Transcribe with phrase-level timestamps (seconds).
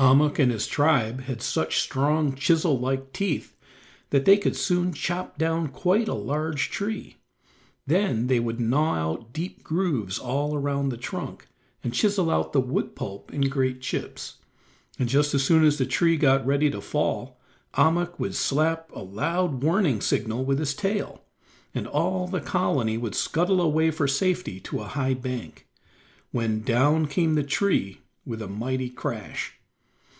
[0.00, 3.56] Ahmuk and his tribe had such strong, chisel like teeth
[4.10, 7.16] that they could soon chop down quite a large tree,
[7.84, 11.48] then they would gnaw out deep grooves all around the trunk,
[11.82, 14.36] and chisel out the wood pulp in great chips,
[15.00, 17.36] and just as soon as the tree got ready to fall,
[17.74, 21.24] Ahmuk would slap a loud warning signal with his tail,
[21.74, 25.66] and all the colony would scuttle away for safety to a high bank,
[26.30, 29.54] when down came the tree with a mighty crash.